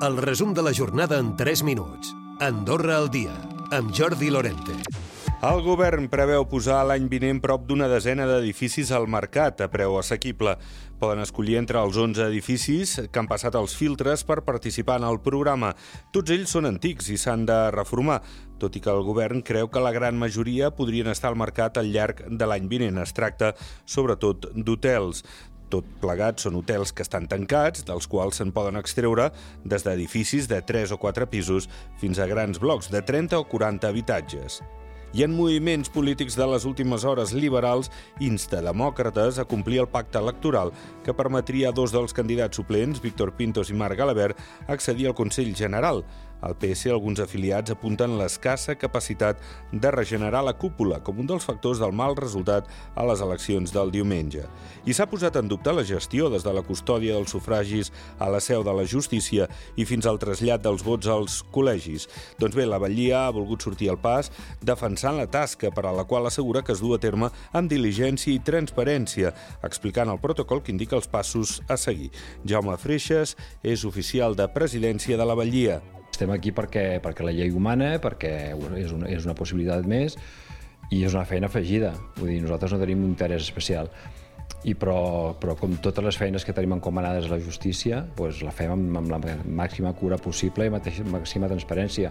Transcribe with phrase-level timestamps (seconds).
[0.00, 2.14] El resum de la jornada en 3 minuts.
[2.38, 3.32] Andorra al dia,
[3.74, 4.76] amb Jordi Lorente.
[5.42, 10.54] El govern preveu posar l'any vinent prop d'una desena d'edificis al mercat a preu assequible.
[11.02, 15.18] Poden escollir entre els 11 edificis que han passat els filtres per participar en el
[15.18, 15.74] programa.
[16.14, 18.22] Tots ells són antics i s'han de reformar,
[18.62, 21.90] tot i que el govern creu que la gran majoria podrien estar al mercat al
[21.90, 23.02] llarg de l'any vinent.
[23.02, 25.24] Es tracta, sobretot, d'hotels.
[25.68, 29.30] Tot plegat són hotels que estan tancats, dels quals se'n poden extreure
[29.64, 31.68] des d'edificis de 3 o 4 pisos
[32.00, 34.62] fins a grans blocs de 30 o 40 habitatges
[35.16, 37.90] i en moviments polítics de les últimes hores liberals
[38.20, 40.72] insta demòcrates a complir el pacte electoral
[41.04, 44.36] que permetria a dos dels candidats suplents, Víctor Pintos i Marc Galabert,
[44.68, 46.04] accedir al Consell General.
[46.40, 49.40] Al PS, alguns afiliats apunten l'escassa capacitat
[49.72, 53.90] de regenerar la cúpula com un dels factors del mal resultat a les eleccions del
[53.90, 54.44] diumenge.
[54.86, 58.40] I s'ha posat en dubte la gestió des de la custòdia dels sufragis a la
[58.44, 62.06] seu de la justícia i fins al trasllat dels vots als col·legis.
[62.38, 64.30] Doncs bé, la Vallia ha volgut sortir al pas
[64.62, 68.32] defensant la tasca per a la qual assegura que es du a terme amb diligència
[68.34, 69.34] i transparència,
[69.66, 72.12] explicant el protocol que indica els passos a seguir.
[72.46, 75.80] Jaume Freixas és oficial de presidència de la Vallia.
[76.18, 78.30] Estem aquí perquè, perquè la llei humana, perquè
[78.74, 80.16] és una, és una possibilitat més
[80.90, 81.92] i és una feina afegida.
[82.16, 83.86] Vull dir, nosaltres no tenim un interès especial.
[84.66, 88.50] I però, però com totes les feines que tenim encomanades a la justícia, doncs la
[88.50, 92.10] fem amb, amb la màxima cura possible i màxima transparència.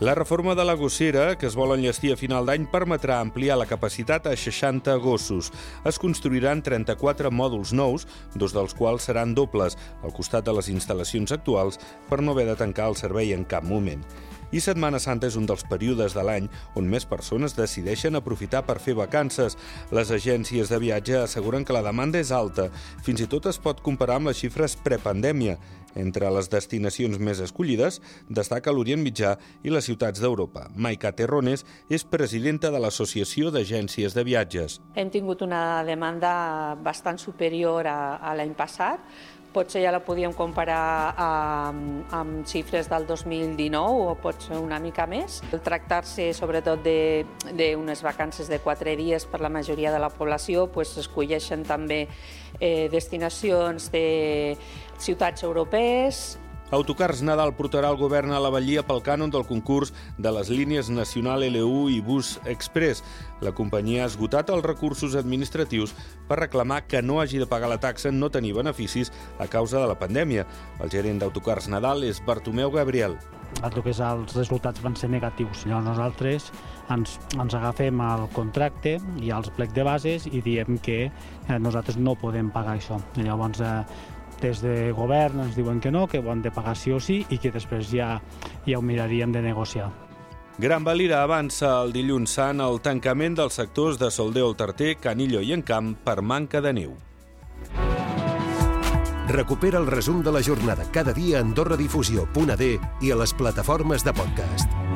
[0.00, 3.68] La reforma de la gossera, que es vol enllestir a final d'any, permetrà ampliar la
[3.70, 5.52] capacitat a 60 gossos.
[5.86, 8.02] Es construiran 34 mòduls nous,
[8.34, 11.78] dos dels quals seran dobles, al costat de les instal·lacions actuals,
[12.10, 14.02] per no haver de tancar el servei en cap moment.
[14.54, 16.44] I Setmana Santa és un dels períodes de l'any
[16.78, 19.56] on més persones decideixen aprofitar per fer vacances.
[19.90, 22.68] Les agències de viatge asseguren que la demanda és alta.
[23.02, 25.58] Fins i tot es pot comparar amb les xifres prepandèmia.
[25.98, 27.98] Entre les destinacions més escollides
[28.30, 29.34] destaca l'Orient Mitjà
[29.66, 30.68] i les ciutats d'Europa.
[30.78, 34.78] Maica Terrones és presidenta de l'Associació d'Agències de Viatges.
[34.94, 39.02] Hem tingut una demanda bastant superior a, a l'any passat,
[39.54, 45.40] potser ja la podíem comparar amb, amb xifres del 2019 o potser una mica més.
[45.54, 50.96] El tractar-se sobretot d'unes vacances de quatre dies per la majoria de la població, pues,
[51.00, 52.04] escolleixen també
[52.58, 54.56] eh, destinacions de
[54.98, 56.24] ciutats europees,
[56.72, 60.88] Autocars Nadal portarà el govern a la Vallia pel cànon del concurs de les línies
[60.88, 63.04] Nacional L1 i Bus Express.
[63.44, 65.92] La companyia ha esgotat els recursos administratius
[66.28, 69.78] per reclamar que no hagi de pagar la taxa en no tenir beneficis a causa
[69.78, 70.46] de la pandèmia.
[70.80, 73.18] El gerent d'Autocars Nadal és Bartomeu Gabriel.
[73.62, 75.66] El que és els resultats van ser negatius.
[75.68, 76.48] Llavors nosaltres
[76.90, 82.00] ens, ens agafem al contracte i als plecs de bases i diem que eh, nosaltres
[82.00, 82.98] no podem pagar això.
[83.20, 83.84] Llavors, eh,
[84.44, 87.22] des de govern ens diuen que no, que ho han de pagar sí o sí
[87.32, 88.18] i que després ja,
[88.66, 89.88] ja ho miraríem de negociar.
[90.58, 95.50] Gran Valira avança el dilluns sant el tancament dels sectors de Soldeu, Tarter, Canillo i
[95.56, 96.94] Encamp per manca de neu.
[99.26, 104.12] Recupera el resum de la jornada cada dia a AndorraDifusió.d i a les plataformes de
[104.12, 104.93] podcast.